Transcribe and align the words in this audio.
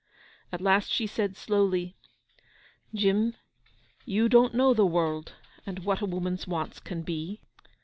At 0.51 0.61
last 0.61 0.91
she 0.91 1.05
said 1.05 1.37
slowly, 1.37 1.95
'Jim, 2.91 3.35
you 4.03 4.29
don't 4.29 4.55
know 4.55 4.73
the 4.73 4.83
world, 4.83 5.33
and 5.63 5.85
what 5.85 6.01
a 6.01 6.07
woman's 6.07 6.47
wants 6.47 6.79
can 6.79 7.03
be. 7.03 7.39